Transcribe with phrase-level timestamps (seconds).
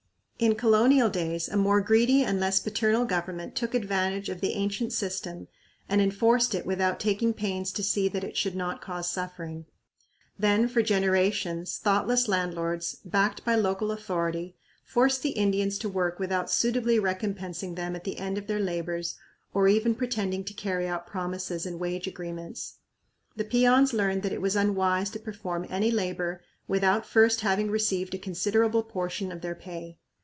[0.41, 4.91] In colonial days a more greedy and less paternal government took advantage of the ancient
[4.91, 5.47] system
[5.87, 9.67] and enforced it without taking pains to see that it should not cause suffering.
[10.39, 16.49] Then, for generations, thoughtless landlords, backed by local authority, forced the Indians to work without
[16.49, 19.19] suitably recompensing them at the end of their labors
[19.53, 22.77] or even pretending to carry out promises and wage agreements.
[23.35, 28.15] The peons learned that it was unwise to perform any labor without first having received
[28.15, 29.99] a considerable portion of their pay.